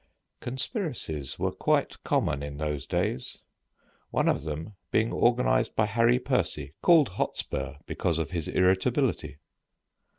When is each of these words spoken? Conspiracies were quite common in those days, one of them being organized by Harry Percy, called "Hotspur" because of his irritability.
Conspiracies 0.39 1.37
were 1.37 1.51
quite 1.51 2.03
common 2.03 2.41
in 2.41 2.57
those 2.57 2.87
days, 2.87 3.37
one 4.09 4.27
of 4.27 4.45
them 4.45 4.73
being 4.89 5.11
organized 5.11 5.75
by 5.75 5.85
Harry 5.85 6.17
Percy, 6.17 6.73
called 6.81 7.09
"Hotspur" 7.09 7.75
because 7.85 8.17
of 8.17 8.31
his 8.31 8.47
irritability. 8.47 9.37